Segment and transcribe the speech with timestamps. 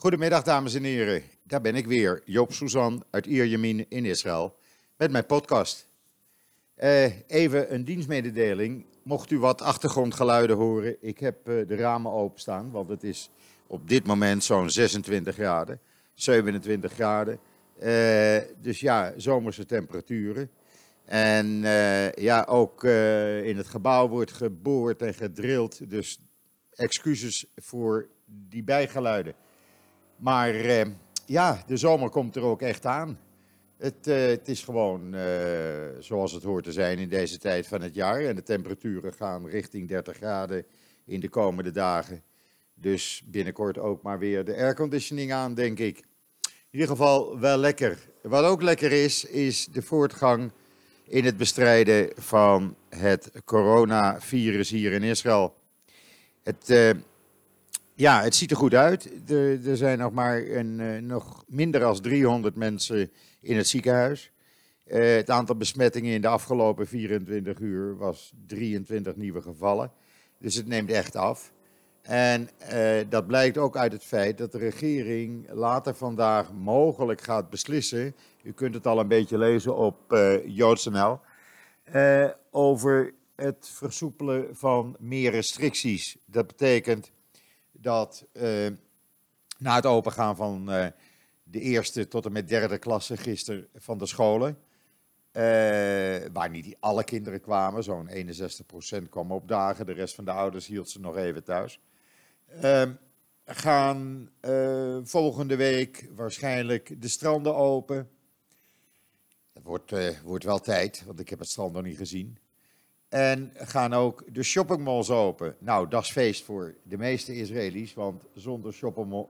[0.00, 1.22] Goedemiddag, dames en heren.
[1.42, 4.56] Daar ben ik weer, Joop Suzan uit Ierjemien in Israël,
[4.96, 5.88] met mijn podcast.
[6.78, 8.84] Uh, even een dienstmededeling.
[9.02, 13.30] Mocht u wat achtergrondgeluiden horen, ik heb uh, de ramen openstaan, want het is
[13.66, 15.80] op dit moment zo'n 26 graden,
[16.14, 17.38] 27 graden.
[17.82, 20.50] Uh, dus ja, zomerse temperaturen.
[21.04, 21.46] En
[22.14, 22.84] ja, ook
[23.44, 26.18] in het gebouw wordt geboord en gedrild, dus
[26.70, 29.34] excuses voor die bijgeluiden.
[30.20, 30.82] Maar uh,
[31.26, 33.18] ja, de zomer komt er ook echt aan.
[33.76, 35.22] Het, uh, het is gewoon uh,
[35.98, 38.20] zoals het hoort te zijn in deze tijd van het jaar.
[38.20, 40.64] En de temperaturen gaan richting 30 graden
[41.04, 42.22] in de komende dagen.
[42.74, 45.98] Dus binnenkort ook maar weer de airconditioning aan, denk ik.
[46.42, 47.98] In ieder geval wel lekker.
[48.22, 50.52] Wat ook lekker is, is de voortgang
[51.04, 55.54] in het bestrijden van het coronavirus hier in Israël.
[56.42, 56.94] Het,
[58.00, 59.30] ja, het ziet er goed uit.
[59.30, 64.32] Er, er zijn nog maar een, uh, nog minder dan 300 mensen in het ziekenhuis.
[64.86, 69.92] Uh, het aantal besmettingen in de afgelopen 24 uur was 23 nieuwe gevallen.
[70.38, 71.52] Dus het neemt echt af.
[72.02, 77.50] En uh, dat blijkt ook uit het feit dat de regering later vandaag mogelijk gaat
[77.50, 78.14] beslissen.
[78.42, 81.20] U kunt het al een beetje lezen op uh, JoodsNL.
[82.50, 86.16] over het versoepelen van meer restricties.
[86.24, 87.10] Dat betekent
[87.80, 88.66] dat uh,
[89.58, 90.86] na het opengaan van uh,
[91.42, 95.42] de eerste tot en met derde klasse gisteren van de scholen, uh,
[96.32, 100.90] waar niet alle kinderen kwamen, zo'n 61% kwam opdagen, de rest van de ouders hield
[100.90, 101.80] ze nog even thuis,
[102.46, 102.92] ehm,
[103.44, 104.30] gaan
[105.04, 108.10] volgende week waarschijnlijk de stranden open.
[109.52, 112.38] Dat wordt, wordt wel tijd, want ik heb het strand nog niet gezien.
[113.10, 115.56] En gaan ook de shoppingmalls open.
[115.58, 118.72] Nou, dat is feest voor de meeste Israëli's, want zonder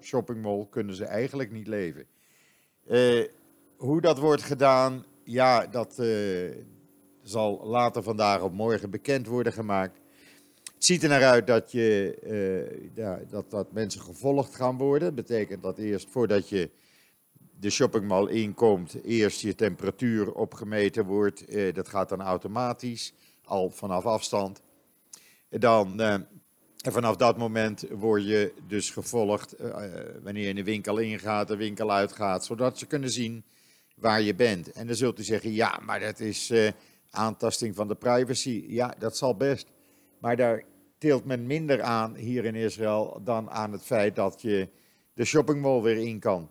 [0.00, 2.06] shoppingmall kunnen ze eigenlijk niet leven.
[2.86, 3.24] Uh,
[3.76, 6.50] hoe dat wordt gedaan, ja, dat uh,
[7.22, 9.98] zal later vandaag of morgen bekend worden gemaakt.
[10.74, 15.14] Het ziet er naar uit dat, je, ja, dat, dat mensen gevolgd gaan worden.
[15.14, 16.70] Dat betekent dat eerst voordat je
[17.60, 21.44] de shoppingmall inkomt, eerst je temperatuur opgemeten wordt.
[21.74, 23.12] dat gaat dan automatisch
[23.50, 24.62] al vanaf afstand.
[25.49, 29.77] Dan, uh, en vanaf dat moment word je dus gevolgd uh,
[30.22, 33.44] wanneer je in de winkel ingaat, de winkel uitgaat, zodat ze kunnen zien
[33.97, 34.72] waar je bent.
[34.72, 36.53] En dan zult u zeggen, ja, maar dat is
[37.11, 38.65] aantasting van de privacy.
[38.69, 39.67] Ja, dat zal best.
[40.19, 40.65] Maar daar
[40.99, 44.69] tilt men minder aan hier in Israël dan aan het feit dat je
[45.15, 46.50] de shoppingmall weer in kan.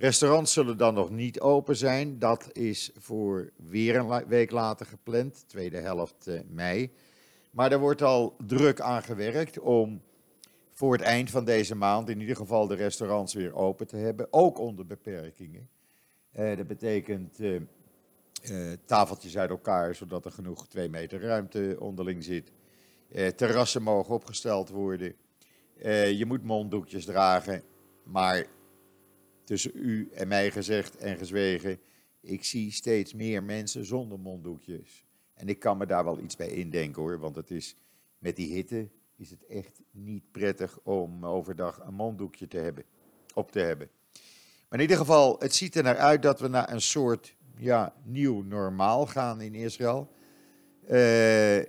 [0.00, 2.18] Restaurants zullen dan nog niet open zijn.
[2.18, 6.92] Dat is voor weer een week later gepland, tweede helft eh, mei.
[7.50, 10.02] Maar er wordt al druk aan gewerkt om
[10.72, 14.26] voor het eind van deze maand in ieder geval de restaurants weer open te hebben,
[14.30, 15.68] ook onder beperkingen.
[16.30, 17.60] Eh, dat betekent uh,
[18.84, 22.52] tafeltjes uit elkaar, zodat er genoeg twee meter ruimte onderling zit.
[23.36, 25.14] terrassen mogen opgesteld worden.
[26.16, 27.62] je moet monddoekjes dragen,
[28.02, 28.46] maar
[29.50, 31.78] tussen u en mij gezegd en gezwegen.
[32.20, 35.04] Ik zie steeds meer mensen zonder monddoekjes.
[35.34, 37.76] En ik kan me daar wel iets bij indenken hoor, want het is
[38.18, 42.84] met die hitte is het echt niet prettig om overdag een monddoekje te hebben,
[43.34, 43.88] op te hebben.
[44.68, 47.94] Maar in ieder geval, het ziet er naar uit dat we naar een soort ja,
[48.04, 50.08] nieuw normaal gaan in Israël.
[50.82, 51.66] Uh, de,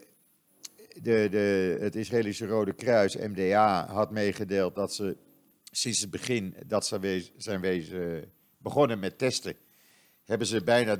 [1.02, 5.18] de, het Israëlische Rode Kruis, MDA, had meegedeeld dat ze
[5.72, 9.56] sinds het begin dat ze zijn wezen begonnen met testen,
[10.24, 11.00] hebben ze bijna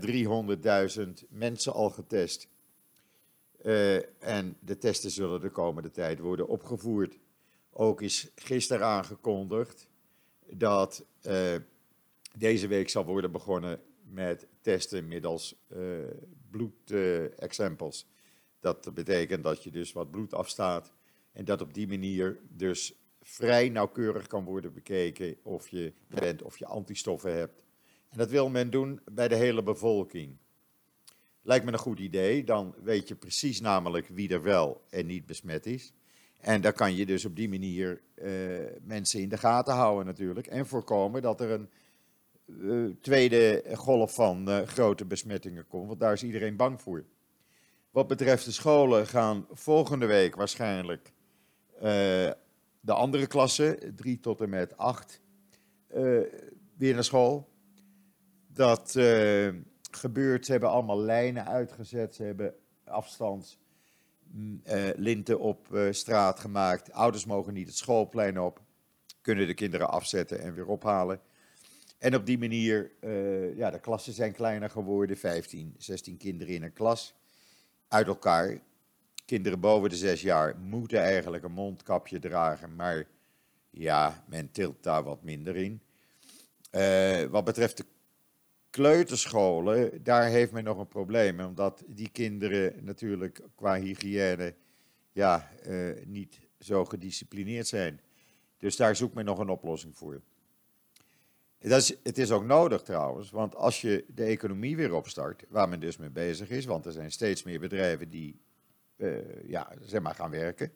[0.98, 2.48] 300.000 mensen al getest.
[3.66, 7.20] Uh, en de testen zullen de komende tijd worden opgevoerd.
[7.70, 9.88] Ook is gisteren aangekondigd
[10.50, 11.56] dat uh,
[12.38, 15.80] deze week zal worden begonnen met testen middels uh,
[16.50, 18.08] bloedexempels.
[18.60, 20.94] dat betekent dat je dus wat bloed afstaat
[21.32, 26.58] en dat op die manier dus vrij nauwkeurig kan worden bekeken of je bent of
[26.58, 27.64] je antistoffen hebt.
[28.10, 30.38] En dat wil men doen bij de hele bevolking.
[31.42, 35.26] Lijkt me een goed idee, dan weet je precies namelijk wie er wel en niet
[35.26, 35.94] besmet is.
[36.40, 38.30] En dan kan je dus op die manier uh,
[38.82, 40.48] mensen in de gaten houden natuurlijk.
[40.48, 41.70] En voorkomen dat er een
[42.46, 47.06] uh, tweede golf van uh, grote besmettingen komt, want daar is iedereen bang voor.
[47.92, 51.12] Wat betreft de scholen gaan volgende week waarschijnlijk
[52.82, 55.22] de andere klassen, 3 tot en met 8,
[55.96, 56.24] uh, eh,
[56.78, 57.50] weer naar school.
[58.48, 59.54] Dat uh,
[59.92, 66.92] gebeurt, ze hebben allemaal lijnen uitgezet, ze hebben afstandslinten mm, uh, op straat gemaakt.
[66.92, 68.62] Ouders mogen niet het schoolplein op.
[69.22, 71.22] kunnen de kinderen afzetten en weer ophalen.
[71.98, 72.92] En op die manier,
[73.56, 77.16] ja, de klassen zijn kleiner geworden, 15, 16 kinderen in een klas,
[77.88, 78.62] uit elkaar.
[79.32, 83.08] Kinderen boven de zes jaar moeten eigenlijk een mondkapje dragen, maar
[83.70, 85.82] ja, men tilt daar wat minder in.
[86.72, 87.86] Uh, wat betreft de
[88.70, 94.56] kleuterscholen, daar heeft men nog een probleem, omdat die kinderen natuurlijk qua hygiëne
[95.12, 98.02] ja, uh, niet zo gedisciplineerd zijn.
[98.58, 100.22] Dus daar zoekt men nog een oplossing voor.
[101.60, 105.70] Dat is, het is ook nodig trouwens, want als je de economie weer opstart, waar
[105.70, 108.40] men dus mee bezig is, want er zijn steeds meer bedrijven die
[109.48, 110.74] ja, zeg maar gaan werken,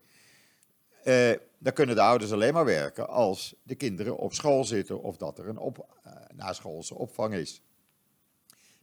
[1.05, 5.17] uh, dan kunnen de ouders alleen maar werken als de kinderen op school zitten of
[5.17, 7.61] dat er een op, uh, naschoolse opvang is.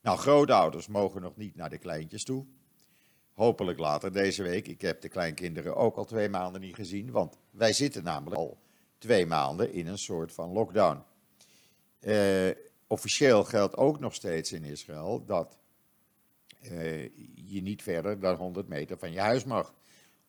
[0.02, 2.46] Nou, grootouders mogen nog niet naar de kleintjes toe.
[3.32, 4.68] Hopelijk later deze week.
[4.68, 8.58] Ik heb de kleinkinderen ook al twee maanden niet gezien, want wij zitten namelijk al
[8.98, 11.02] twee maanden in een soort van lockdown.
[12.86, 15.58] Officieel geldt ook nog steeds in Israël dat
[16.70, 17.02] uh,
[17.34, 19.74] je niet verder dan 100 meter van je huis mag.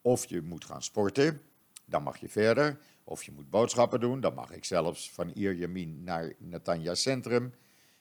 [0.02, 1.42] Of je moet gaan sporten,
[1.86, 2.80] dan mag je verder.
[3.04, 7.54] Of je moet boodschappen doen, dan mag ik zelfs van Ierjamin naar Natanja Centrum,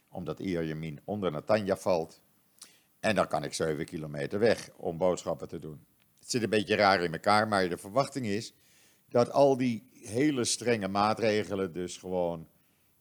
[0.08, 2.20] omdat Ierjamin onder Natanja valt.
[3.00, 5.84] En dan kan ik 7 kilometer weg om boodschappen te doen.
[6.19, 8.55] Het zit een beetje raar in elkaar, maar de verwachting is
[9.08, 12.49] dat al die hele strenge maatregelen dus gewoon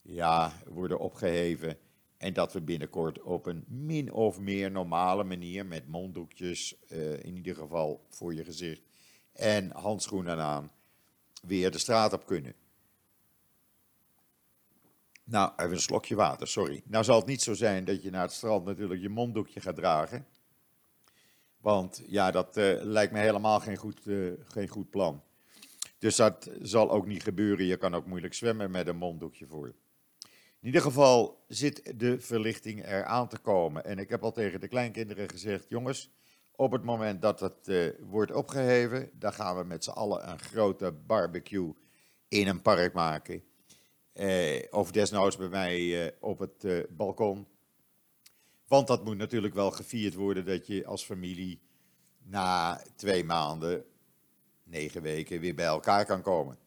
[0.02, 1.78] ja, worden opgeheven.
[2.22, 7.36] En dat we binnenkort op een min of meer normale manier, met monddoekjes uh, in
[7.36, 8.82] ieder geval voor je gezicht
[9.32, 10.72] en handschoenen aan,
[11.42, 12.54] weer de straat op kunnen.
[15.24, 16.82] Nou, even een slokje water, sorry.
[16.86, 19.76] Nou zal het niet zo zijn dat je naar het strand natuurlijk je monddoekje gaat
[19.76, 20.26] dragen.
[21.60, 25.22] Want ja, dat uh, lijkt me helemaal geen goed, uh, geen goed plan.
[25.98, 27.64] Dus dat zal ook niet gebeuren.
[27.64, 29.74] Je kan ook moeilijk zwemmen met een monddoekje voor.
[30.62, 33.84] In ieder geval zit de verlichting er aan te komen.
[33.84, 36.10] En ik heb al tegen de kleinkinderen gezegd: jongens,
[36.56, 40.38] op het moment dat het uh, wordt opgeheven, dan gaan we met z'n allen een
[40.38, 41.74] grote barbecue
[42.28, 43.42] in een park maken.
[44.14, 47.46] Uh, of desnoods bij mij uh, op het balkon.
[48.66, 51.60] Want dat moet natuurlijk wel gevierd worden dat je als familie
[52.22, 53.84] na twee maanden,
[54.64, 56.58] negen weken, weer bij elkaar kan komen.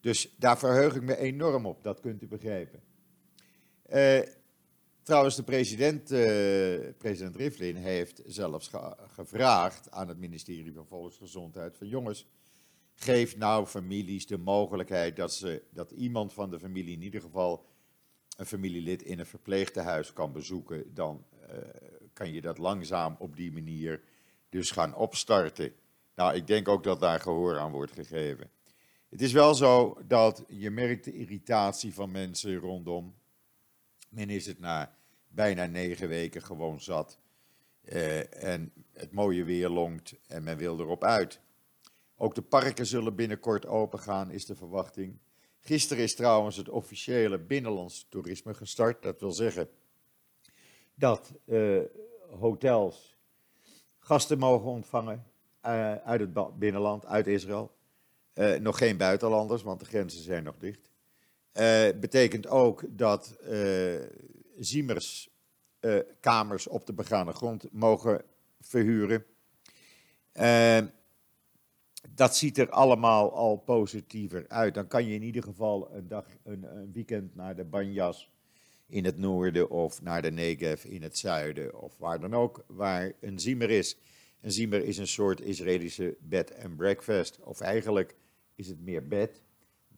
[0.00, 2.87] Dus daar verheug ik me enorm op, dat kunt u begrijpen.
[3.94, 4.18] Uh,
[5.02, 6.18] trouwens, de president, uh,
[6.98, 12.26] president Rivlin heeft zelfs ge gevraagd aan het ministerie van Volksgezondheid van jongens,
[12.94, 17.66] geef nou families de mogelijkheid dat, ze, dat iemand van de familie in ieder geval
[18.36, 20.94] een familielid in een verpleegtehuis kan bezoeken.
[20.94, 21.58] Dan uh,
[22.12, 24.02] kan je dat langzaam op die manier
[24.48, 25.72] dus gaan opstarten.
[26.14, 28.50] Nou, ik denk ook dat daar gehoor aan wordt gegeven.
[29.08, 33.14] Het is wel zo dat je merkt de irritatie van mensen rondom
[34.08, 34.96] men is het na
[35.28, 37.18] bijna negen weken gewoon zat.
[37.82, 41.40] Uh, en het mooie weer longt en men wil erop uit.
[42.16, 45.18] Ook de parken zullen binnenkort open gaan, is de verwachting.
[45.60, 49.02] Gisteren is trouwens het officiële binnenlands toerisme gestart.
[49.02, 49.68] Dat wil zeggen
[50.94, 51.80] dat uh,
[52.38, 53.16] hotels
[53.98, 55.26] gasten mogen ontvangen
[55.64, 57.76] uh, uit het binnenland, uit Israël.
[58.60, 60.90] nog geen buitenlanders, want de grenzen zijn nog dicht.
[61.58, 64.00] Uh, betekent ook dat uh,
[64.58, 65.30] ziemers
[65.80, 68.22] uh, kamers op de begane grond mogen
[68.60, 69.24] verhuren.
[72.14, 74.74] dat ziet er allemaal al positiever uit.
[74.74, 78.30] Dan kan je in ieder geval een, dag, een, een weekend naar de Banjas
[78.86, 83.12] in het noorden of naar de Negev in het zuiden of waar dan ook, waar
[83.20, 83.98] een ziemer is.
[84.40, 88.14] Een ziemer is een soort Israëlische bed and breakfast, of eigenlijk
[88.54, 89.42] is het meer bed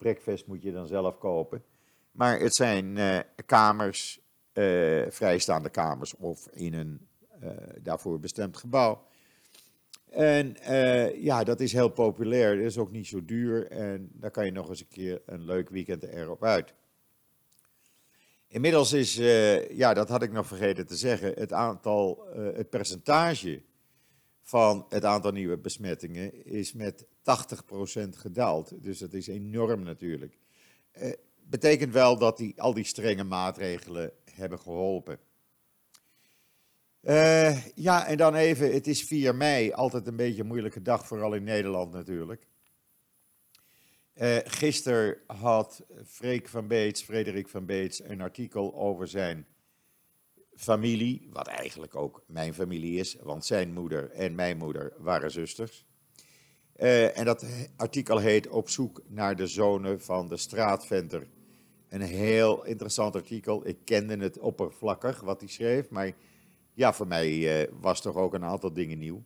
[0.01, 1.63] breakfast moet je dan zelf kopen.
[2.11, 4.19] Maar het zijn uh, kamers,
[4.53, 7.07] uh, vrijstaande kamers of in een
[7.43, 7.49] uh,
[7.81, 9.03] daarvoor bestemd gebouw.
[10.09, 10.55] En
[11.15, 12.55] ja, dat is heel populair.
[12.55, 13.67] Dat is ook niet zo duur.
[13.71, 16.73] En daar kan je nog eens een keer een leuk weekend erop uit.
[18.47, 19.15] Inmiddels is,
[19.69, 23.61] ja, dat had ik nog vergeten te zeggen, het aantal, het percentage
[24.41, 27.07] van het aantal nieuwe besmettingen is met 80%
[28.09, 28.83] gedaald.
[28.83, 30.37] Dus dat is enorm natuurlijk.
[31.01, 35.19] Uh, betekent wel dat die, al die strenge maatregelen hebben geholpen.
[37.03, 41.07] Uh, ja, en dan even, het is 4 mei, altijd een beetje een moeilijke dag,
[41.07, 42.47] vooral in Nederland natuurlijk.
[44.15, 49.47] Uh, gisteren had Freek van Beets, Frederik van Beets, een artikel over zijn
[50.55, 55.85] familie, wat eigenlijk ook mijn familie is, want zijn moeder en mijn moeder waren zusters.
[56.77, 61.27] Uh, en dat artikel heet Op zoek naar de zonen van de straatventer.
[61.89, 63.67] Een heel interessant artikel.
[63.67, 66.11] Ik kende het oppervlakkig wat hij schreef, maar
[66.73, 69.23] ja, voor mij uh, was toch ook een aantal dingen nieuw.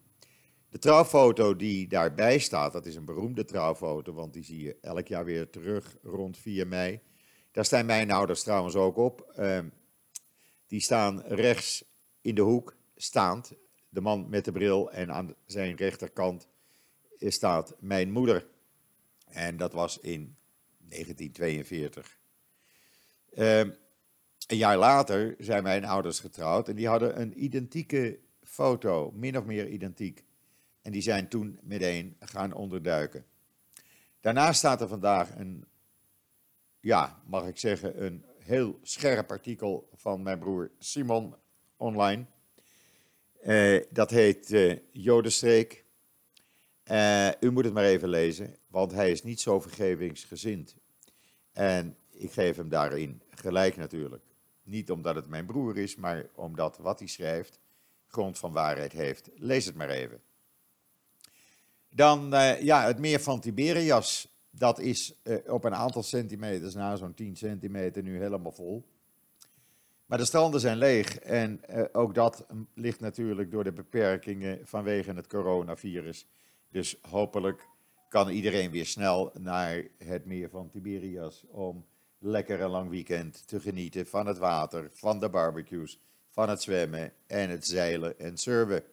[0.69, 5.07] De trouwfoto die daarbij staat, dat is een beroemde trouwfoto, want die zie je elk
[5.07, 6.99] jaar weer terug rond 4 mei.
[7.51, 9.33] Daar staan mijn ouders trouwens ook op.
[9.39, 9.59] Uh,
[10.75, 11.83] die staan rechts
[12.21, 13.51] in de hoek, staand,
[13.89, 16.47] de man met de bril en aan zijn rechterkant
[17.19, 18.47] staat mijn moeder.
[19.25, 20.35] En dat was in
[20.77, 22.17] 1942.
[23.33, 23.71] Uh, ehm,
[24.47, 29.45] een jaar later zijn mijn ouders getrouwd en die hadden een identieke foto, min of
[29.45, 30.23] meer identiek.
[30.81, 33.25] En die zijn toen meteen gaan onderduiken.
[34.19, 35.65] Daarnaast staat er vandaag een,
[36.79, 41.35] ja, mag ik zeggen, een heel scherp artikel van mijn broer Simon
[41.77, 42.25] online.
[43.43, 45.85] Uh, dat heet uh, Jodenstreek.
[46.91, 50.75] Uh, u moet het maar even lezen, want hij is niet zo vergevingsgezind.
[51.51, 54.23] En ik geef hem daarin gelijk natuurlijk.
[54.63, 57.59] Niet omdat het mijn broer is, maar omdat wat hij schrijft
[58.07, 59.29] grond van waarheid heeft.
[59.35, 60.21] Lees het maar even.
[61.89, 62.29] Dan
[62.61, 64.34] ja, het meer van Tiberias.
[64.57, 68.85] Dat is uh, op een aantal centimeters, na zo'n 10 centimeter, nu helemaal vol.
[70.05, 75.13] Maar de stranden zijn leeg en uh, ook dat ligt natuurlijk door de beperkingen vanwege
[75.13, 76.27] het coronavirus.
[76.69, 77.67] Dus hopelijk
[78.09, 81.85] kan iedereen weer snel naar het meer van Tiberias om
[82.19, 87.13] lekker een lang weekend te genieten van het water, van de barbecues, van het zwemmen
[87.27, 88.83] en het zeilen en surfen.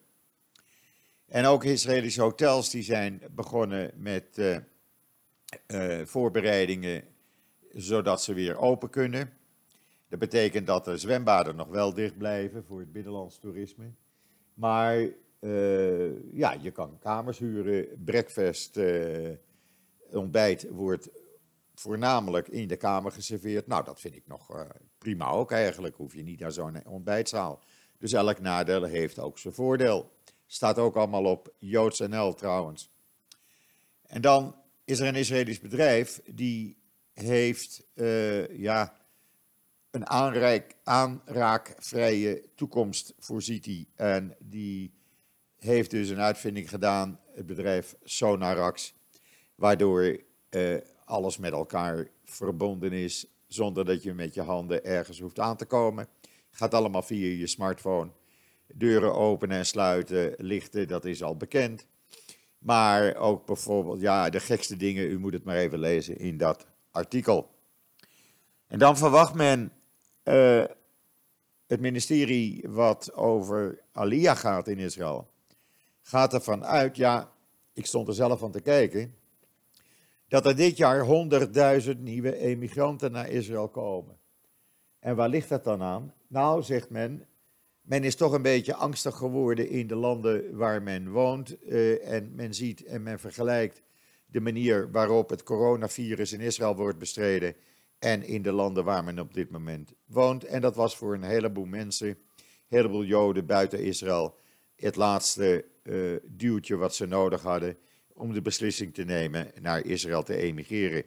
[1.26, 4.57] En ook Israëlische hotels die zijn begonnen met uh,
[6.04, 7.04] voorbereidingen
[7.73, 9.32] zodat ze weer open kunnen.
[10.09, 13.92] Dat betekent dat de zwembaden nog wel dicht blijven voor het binnenlands toerisme.
[14.54, 15.09] Maar
[15.40, 18.80] uh, ja, je kan kamers huren, breakfast,
[20.11, 21.11] ontbijt wordt
[21.75, 23.66] voornamelijk in de kamer geserveerd.
[23.66, 24.66] Nou, dat vind ik nog
[24.99, 25.97] prima ook eigenlijk.
[25.97, 27.62] Hoef je niet naar zo'n ontbijtzaal.
[27.99, 30.11] Dus elk nadeel heeft ook zijn voordeel.
[30.47, 32.90] Staat ook allemaal op Joods NL trouwens.
[34.06, 36.76] En dan is er een Israëlisch bedrijf die
[37.12, 38.96] heeft uh, ja,
[39.90, 43.86] een aanrijk, aanraakvrije toekomst voorziet hij.
[43.94, 44.92] En die
[45.56, 48.94] heeft dus een uitvinding gedaan, het bedrijf Sonarax,
[49.54, 50.20] waardoor
[50.50, 55.56] uh, alles met elkaar verbonden is, zonder dat je met je handen ergens hoeft aan
[55.56, 56.08] te komen.
[56.50, 58.10] Gaat allemaal via je smartphone.
[58.74, 61.86] Deuren openen en sluiten, lichten, dat is al bekend.
[62.62, 66.66] Maar ook bijvoorbeeld, ja, de gekste dingen, u moet het maar even lezen in dat
[66.90, 67.50] artikel.
[68.66, 69.73] En dan verwacht men
[70.25, 70.64] uh,
[71.66, 75.31] het ministerie wat over Aliyah gaat in Israël,
[76.02, 77.33] gaat ervan uit, ja,
[77.73, 79.14] ik stond er zelf van te kijken,
[80.28, 81.07] dat er dit jaar
[81.85, 84.16] 100.000 nieuwe emigranten naar Israël komen.
[84.99, 86.14] En waar ligt dat dan aan?
[86.26, 87.26] Nou, zegt men,
[87.82, 91.56] men is toch een beetje angstig geworden in de landen waar men woont.
[91.68, 93.82] Uh, en men ziet en men vergelijkt
[94.26, 97.54] de manier waarop het coronavirus in Israël wordt bestreden
[97.98, 100.44] en in de landen waar men op dit moment woont.
[100.44, 102.16] En dat was voor een heleboel mensen, een
[102.68, 104.36] heleboel Joden buiten Israël,
[104.76, 107.76] het laatste uh, duwtje wat ze nodig hadden
[108.14, 111.04] om de beslissing te nemen naar Israël te emigreren.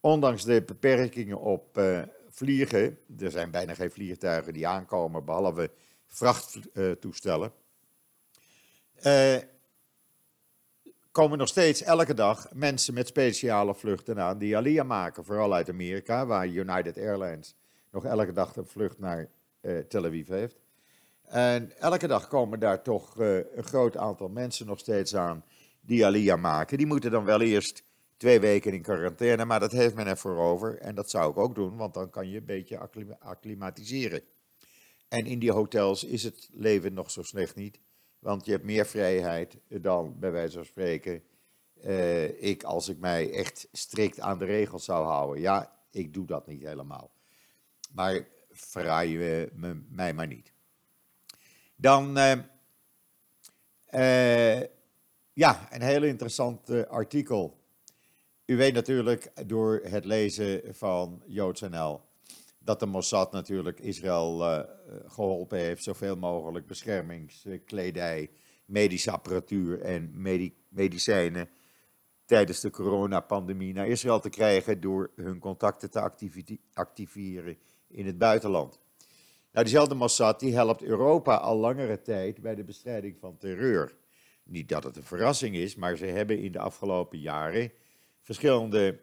[0.00, 5.70] Ondanks de beperkingen op uh, vliegen, er zijn bijna geen vliegtuigen die aankomen, behalve
[6.06, 7.52] vrachttoestellen,
[9.06, 9.36] uh,
[11.10, 15.68] komen nog steeds elke dag mensen met speciale vluchten aan die Aliyah maken, vooral uit
[15.68, 17.54] Amerika, waar United Airlines
[17.90, 19.28] nog elke dag een vlucht naar
[19.60, 20.60] uh, Tel Aviv heeft.
[21.22, 25.44] En elke dag komen daar toch uh, een groot aantal mensen nog steeds aan
[25.80, 26.78] die Aliyah maken.
[26.78, 27.82] Die moeten dan wel eerst
[28.20, 30.78] twee weken in quarantaine, maar dat heeft men ervoor over.
[30.78, 32.78] En dat zou ik ook doen, want dan kan je een beetje
[33.18, 34.22] acclimatiseren.
[35.08, 37.80] En in die hotels is het leven nog zo slecht niet.
[38.18, 41.22] Want je hebt meer vrijheid dan, bij wijze van spreken,
[41.84, 45.42] uh, ik als ik mij echt strikt aan de regels zou houden.
[45.42, 47.10] Ja, ik doe dat niet helemaal.
[47.92, 50.52] Maar verraai je me, mij maar niet.
[51.76, 52.32] Dan, uh,
[53.90, 54.60] uh,
[55.32, 57.59] ja, een heel interessant artikel.
[58.50, 62.00] U weet natuurlijk door het lezen van Joods NL
[62.58, 64.60] dat de Mossad natuurlijk Israël uh,
[65.06, 68.30] geholpen heeft, zoveel mogelijk beschermingskledij,
[68.64, 71.48] medische apparatuur en medi medicijnen
[72.24, 76.10] tijdens de coronapandemie naar Israël te krijgen door hun contacten te
[76.72, 77.56] activeren
[77.88, 78.78] in het buitenland.
[79.52, 83.96] Nou, diezelfde Mossad die helpt Europa al langere tijd bij de bestrijding van terreur.
[84.42, 87.72] Niet dat het een verrassing is, maar ze hebben in de afgelopen jaren
[88.22, 89.00] verschillende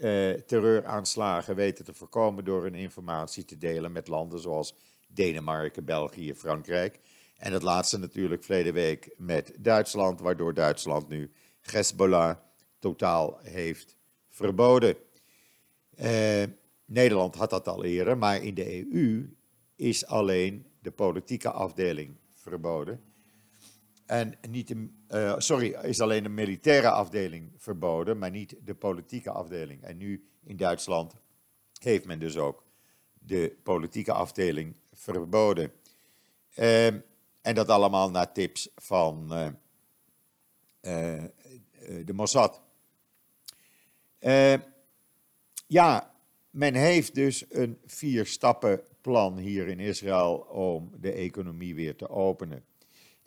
[0.00, 4.74] uh, terreuraanslagen weten te voorkomen door hun informatie te delen met landen zoals
[5.08, 7.00] Denemarken, België, Frankrijk.
[7.36, 12.36] En het laatste natuurlijk verleden week met Duitsland, waardoor Duitsland nu Hezbollah
[12.78, 13.96] totaal heeft
[14.28, 14.96] verboden.
[16.00, 16.42] Uh,
[16.84, 19.36] Nederland had dat al eerder, maar in de EU
[19.76, 23.07] is alleen de politieke afdeling verboden.
[24.08, 29.30] En niet de, uh, sorry, is alleen de militaire afdeling verboden, maar niet de politieke
[29.30, 29.82] afdeling.
[29.82, 31.14] En nu in Duitsland
[31.78, 32.64] heeft men dus ook
[33.12, 35.72] de politieke afdeling verboden.
[36.54, 36.86] Uh,
[37.40, 41.24] en dat allemaal naar tips van uh,
[42.04, 42.62] de Mossad.
[45.66, 46.14] ja,
[46.50, 52.64] men heeft dus een vier-stappen-plan hier in Israël om de economie weer te openen.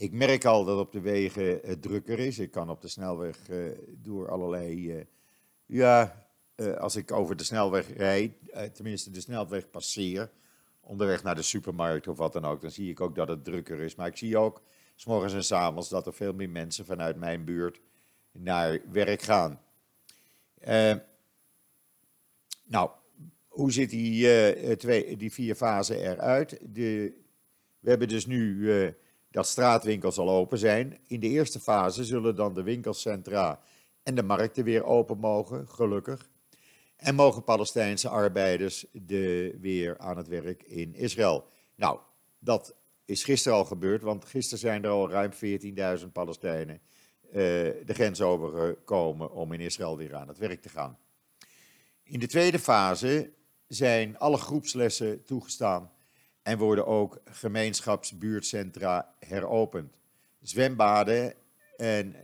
[0.01, 2.39] Ik merk al dat op de wegen het drukker is.
[2.39, 4.97] Ik kan op de snelweg uh, door allerlei.
[4.97, 5.03] Uh,
[5.65, 8.31] ja, uh, als ik over de snelweg rijd,
[8.73, 10.29] tenminste de snelweg passeer,
[10.79, 13.79] onderweg naar de supermarkt of wat dan ook, dan zie ik ook dat het drukker
[13.79, 13.95] is.
[13.95, 14.61] Maar ik zie ook,
[14.95, 17.81] s en s avonds, dat er veel meer mensen vanuit mijn buurt
[18.31, 19.61] naar werk gaan.
[22.63, 22.89] nou,
[23.47, 26.59] hoe ziet die, twee, die vier fasen eruit?
[26.61, 27.13] De,
[27.79, 28.69] we hebben dus nu
[29.31, 30.99] dat straatwinkels al open zijn.
[31.07, 33.59] In de eerste fase zullen dan de winkelcentra
[34.03, 36.29] en de markten weer open mogen, gelukkig.
[36.95, 41.45] En mogen Palestijnse arbeiders de, weer aan het werk in Israël.
[41.75, 41.99] Nou,
[42.39, 45.31] dat is gisteren al gebeurd, want gisteren zijn er al ruim
[46.01, 46.81] 14.000 Palestijnen
[47.27, 50.97] uh, de grens overgekomen om in Israël weer aan het werk te gaan.
[52.03, 53.31] In de tweede fase
[53.67, 55.91] zijn alle groepslessen toegestaan
[56.43, 59.99] en worden ook gemeenschapsbuurtcentra heropend.
[60.39, 61.33] Zwembaden
[61.77, 62.15] en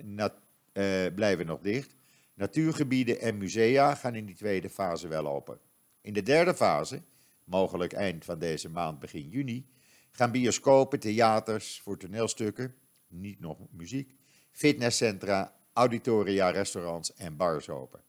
[0.73, 1.95] uh, blijven nog dicht.
[2.33, 5.59] Natuurgebieden en musea gaan in die tweede fase wel open.
[6.01, 7.01] In de derde fase,
[7.43, 9.67] mogelijk eind van deze maand, begin juni,
[10.11, 12.75] gaan bioscopen, theaters voor toneelstukken,
[13.07, 14.15] niet nog muziek,
[14.51, 18.01] fitnesscentra, auditoria, restaurants en bars open.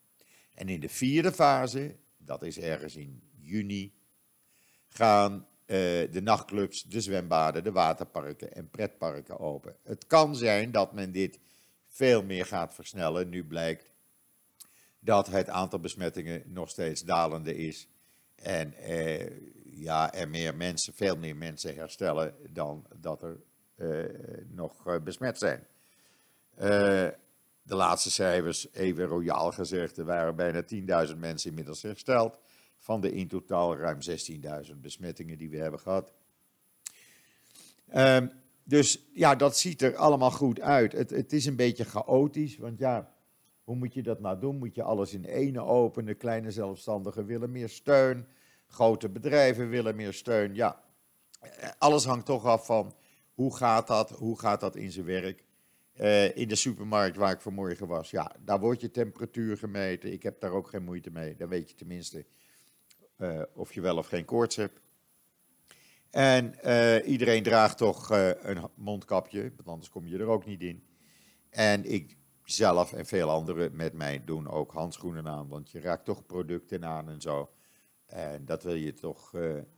[0.55, 3.95] En in de vierde fase, dat is ergens in juni,
[4.89, 9.77] gaan de nachtclubs, de zwembaden, de waterparken en pretparken open.
[9.83, 11.39] Het kan zijn dat men dit
[11.87, 13.29] veel meer gaat versnellen.
[13.29, 13.91] Nu blijkt
[15.01, 17.89] dat het aantal besmettingen nog steeds dalende is.
[18.35, 19.27] En uh,
[19.65, 23.41] ja, er meer mensen, veel meer mensen herstellen dan dat er
[23.77, 24.05] uh,
[24.49, 25.67] nog besmet zijn.
[27.63, 30.63] de laatste cijfers, even royaal gezegd, er waren bijna
[31.09, 32.39] 10.000 mensen inmiddels hersteld
[32.79, 33.99] van de in totaal ruim
[34.71, 36.13] 16.000 besmettingen die we hebben gehad.
[37.95, 38.31] Um,
[38.65, 40.93] dus ja, dat ziet er allemaal goed uit.
[40.93, 43.15] Het, het, is een beetje chaotisch, want ja,
[43.65, 44.59] hoe moet je dat nou doen?
[44.59, 46.17] Moet je alles in ene openen?
[46.17, 48.27] Kleine zelfstandigen willen meer steun,
[48.67, 50.55] grote bedrijven willen meer steun.
[50.55, 50.83] Ja,
[51.79, 52.95] alles hangt toch af van
[53.35, 55.45] hoe gaat dat, hoe gaat dat in zijn werk.
[56.01, 60.13] Uh, in de supermarkt waar ik vanmorgen was, ja, daar wordt je temperatuur gemeten.
[60.13, 62.25] Ik heb daar ook geen moeite mee, dan weet je tenminste
[63.19, 64.81] uh, of je wel of geen koorts hebt.
[66.11, 70.63] En uh, iedereen draagt toch uh, een mondkapje, want anders kom je er ook niet
[70.63, 70.85] in.
[71.51, 76.05] En ik zelf en veel anderen met mij doen ook handschoenen aan, want je raakt
[76.05, 77.51] toch producten aan en zo.
[78.07, 79.33] En dat wil je toch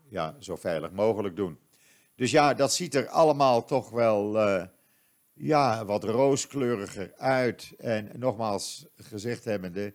[0.08, 1.58] ja, zo veilig mogelijk doen.
[2.14, 4.38] Dus ja, dat ziet er allemaal toch wel
[5.32, 7.74] ja, wat rooskleuriger uit.
[7.78, 9.94] En nogmaals gezegd hebbende,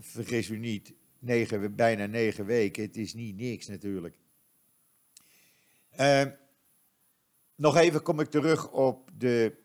[0.00, 2.82] vergis u niet, negen, bijna negen weken.
[2.82, 4.18] Het is niet niks natuurlijk.
[6.00, 6.22] Uh,
[7.54, 9.56] nog even kom ik terug op de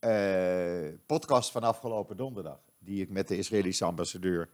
[0.00, 4.48] uh, podcast van afgelopen donderdag, die ik met de Israëlische ambassadeur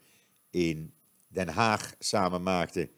[0.50, 0.94] in
[1.28, 2.88] Den Haag samen maakte.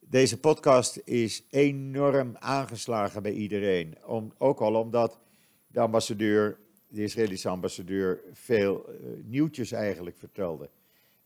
[0.00, 4.04] Deze podcast is enorm aangeslagen bij iedereen.
[4.04, 5.20] Om, ook al omdat
[5.66, 10.70] de ambassadeur, de Israëlische ambassadeur, veel uh, nieuwtjes eigenlijk vertelde.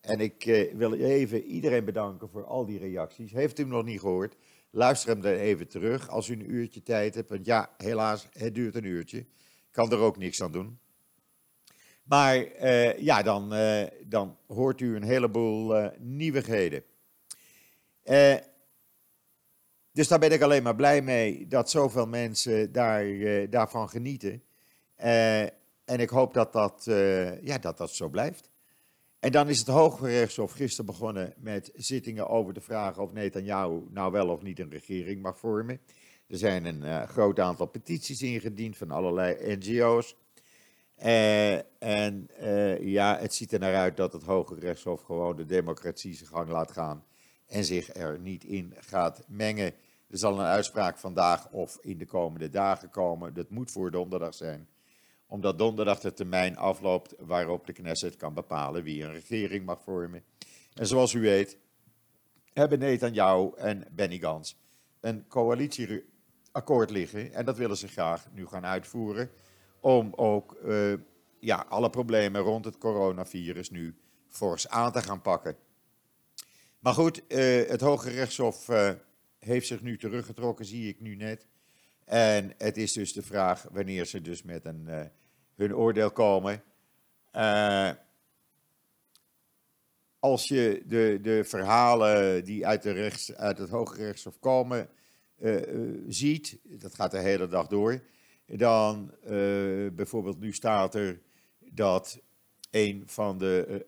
[0.00, 3.32] En ik uh, wil even iedereen bedanken voor al die reacties.
[3.32, 4.36] Heeft u hem nog niet gehoord?
[4.70, 7.28] Luister hem dan even terug als u een uurtje tijd hebt.
[7.28, 9.26] Want ja, helaas, het duurt een uurtje.
[9.70, 10.78] Kan er ook niks aan doen.
[12.02, 16.82] Maar uh, ja, dan, uh, dan hoort u een heleboel nieuwigheden.
[19.92, 23.04] dus daar ben ik alleen maar blij mee dat zoveel mensen daar,
[23.50, 24.42] daarvan genieten.
[24.94, 26.82] en ik hoop dat dat,
[27.42, 28.50] ja, dat dat zo blijft.
[29.20, 34.12] En dan is het Hooggerechtshof gisteren begonnen met zittingen over de vraag of Netanyahu nou
[34.12, 35.80] wel of niet een regering mag vormen.
[36.26, 40.16] Er zijn een uh, groot aantal petities ingediend van allerlei NGO's.
[40.94, 45.46] Eh, en eh, ja, het ziet er naar uit dat het Hoge Rechtshof gewoon de
[45.46, 47.04] democratie zijn gang laat gaan
[47.46, 49.72] en zich er niet in gaat mengen.
[50.08, 53.34] Er zal een uitspraak vandaag of in de komende dagen komen.
[53.34, 54.68] Dat moet voor donderdag zijn,
[55.30, 60.22] omdat donderdag de termijn afloopt waarop de Knesset kan bepalen wie een regering mag vormen.
[60.74, 61.58] En zoals u weet,
[62.52, 64.56] hebben Netanyahu en Benny Gans
[65.00, 67.32] een coalitieakkoord liggen.
[67.32, 69.30] En dat willen ze graag nu gaan uitvoeren.
[69.80, 70.94] Om ook uh,
[71.40, 73.94] ja, alle problemen rond het coronavirus nu
[74.28, 75.56] fors aan te gaan pakken.
[76.78, 78.90] Maar goed, uh, het Hoge Rechtshof uh,
[79.38, 81.46] heeft zich nu teruggetrokken, zie ik nu net.
[82.10, 85.10] En het is dus de vraag wanneer ze dus met een,
[85.54, 86.62] hun oordeel komen.
[90.18, 94.88] Als je de, de verhalen die uit, de rechts, uit het Hoge Rechtshof komen
[95.38, 95.62] uh,
[96.08, 98.02] ziet, dat gaat de hele dag door,
[98.46, 99.14] dan
[99.92, 101.20] bijvoorbeeld nu staat er
[101.72, 102.20] dat
[102.70, 103.84] een van de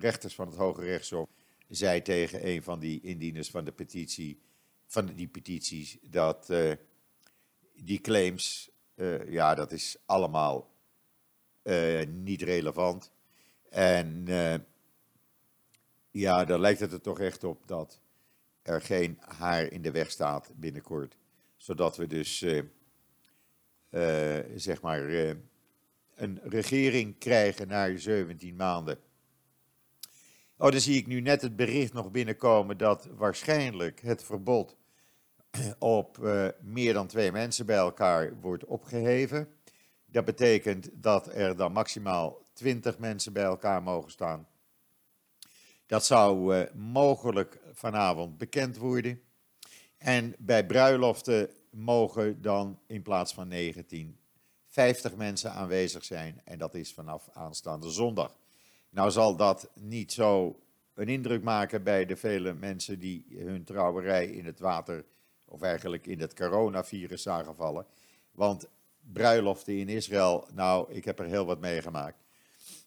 [0.00, 1.28] rechters van het Hoge Rechtshof
[1.68, 4.40] zei tegen een van die indieners van de petitie,
[4.86, 6.50] van die petities, dat
[7.76, 8.70] die claims,
[9.26, 10.74] ja, dat is allemaal
[12.08, 13.10] niet relevant.
[13.70, 14.26] En
[16.10, 18.00] ja, dan lijkt het er toch echt op dat
[18.62, 21.16] er geen haar in de weg staat binnenkort.
[21.56, 22.44] Zodat we dus,
[24.54, 25.00] zeg maar,
[26.14, 28.98] een regering krijgen na 17 maanden.
[30.58, 34.76] Oh, dan zie ik nu net het bericht nog binnenkomen dat waarschijnlijk het verbod
[35.78, 36.18] op
[36.60, 39.48] meer dan twee mensen bij elkaar wordt opgeheven.
[40.06, 44.46] Dat betekent dat er dan maximaal 20 mensen bij elkaar mogen staan.
[45.86, 49.20] Dat zou uh, mogelijk vanavond bekend worden.
[49.98, 54.18] En bij bruiloften mogen dan in plaats van 19
[54.66, 56.40] 50 mensen aanwezig zijn.
[56.44, 58.38] En dat is vanaf aanstaande zondag.
[58.90, 60.60] Nou zal dat niet zo
[60.94, 65.04] een indruk maken bij de vele mensen die hun trouwerij in het water,
[65.48, 67.86] of eigenlijk in het coronavirus zagen vallen.
[68.32, 68.68] Want
[69.12, 72.24] bruiloften in Israël, nou, ik heb er heel wat meegemaakt.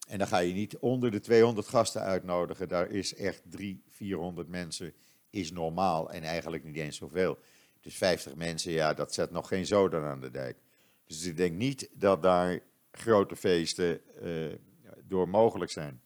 [0.07, 2.67] En dan ga je niet onder de 200 gasten uitnodigen.
[2.67, 4.93] Daar is echt 300, 400 mensen
[5.29, 7.37] is normaal en eigenlijk niet eens zoveel.
[7.81, 10.57] Dus 50 mensen, ja, dat zet nog geen zoden aan de dijk.
[11.05, 12.59] Dus ik denk niet dat daar
[12.91, 14.53] grote feesten uh,
[15.03, 16.01] door mogelijk zijn.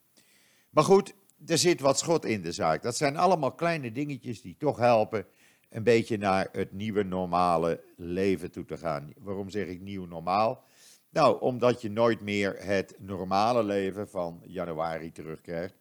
[0.69, 1.13] Maar goed,
[1.45, 2.81] er zit wat schot in de zaak.
[2.81, 5.25] Dat zijn allemaal kleine dingetjes die toch helpen
[5.73, 9.13] een beetje naar het nieuwe normale leven toe te gaan.
[9.17, 10.63] Waarom zeg ik nieuw normaal?
[11.09, 15.75] Nou, omdat je nooit meer het normale leven van januari terugkrijgt.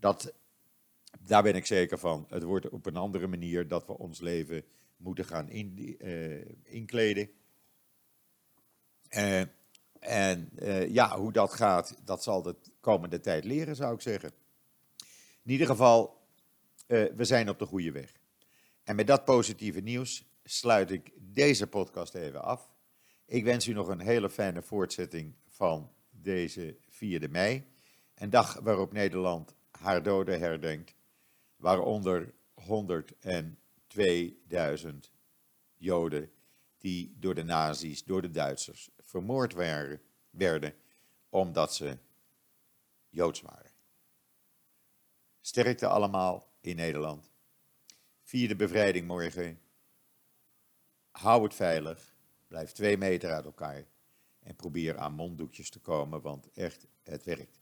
[0.00, 0.34] Dat,
[1.20, 2.26] daar ben ik zeker van.
[2.28, 4.64] Het wordt op een andere manier dat we ons leven
[4.96, 7.30] moeten gaan in, uh, inkleden.
[9.10, 9.40] Uh,
[9.98, 14.32] en uh, ja, hoe dat gaat, dat zal de komende tijd leren, zou ik zeggen.
[15.42, 16.20] In ieder geval,
[16.86, 18.20] we zijn op de goede weg.
[18.84, 22.70] En met dat positieve nieuws sluit ik deze podcast even af.
[23.24, 27.70] Ik wens u nog een hele fijne voortzetting van deze 4e mei.
[28.14, 30.94] Een dag waarop Nederland haar doden herdenkt,
[31.56, 32.60] waaronder 102.000
[35.76, 36.32] Joden
[36.78, 40.74] die door de nazi's, door de Duitsers, vermoord waren, werden
[41.28, 41.98] omdat ze
[43.08, 43.70] Joods waren.
[45.40, 47.31] Sterkte allemaal in Nederland.
[48.32, 49.60] Vier de bevrijding morgen.
[51.10, 52.14] Hou het veilig.
[52.48, 53.84] Blijf twee meter uit elkaar
[54.40, 57.60] en probeer aan monddoekjes te komen, want echt, het werkt.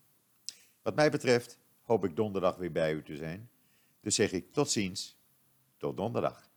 [0.82, 3.50] Wat mij betreft hoop ik donderdag weer bij u te zijn.
[4.00, 5.16] Dus zeg ik tot ziens,
[5.76, 6.49] tot donderdag.